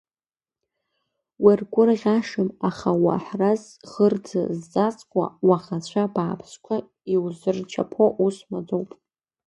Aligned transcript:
Уаргәырӷьашам, 1.43 2.49
аха 2.69 2.89
уаҳраз 3.03 3.63
кырӡа 3.89 4.41
зҵазкуа, 4.59 5.25
уаӷацәа 5.47 6.03
бааԥсқәа 6.13 6.75
иузырчаԥо 7.13 8.05
ус 8.25 8.37
маӡоуп. 8.51 8.89